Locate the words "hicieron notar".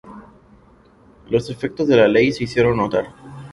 2.45-3.13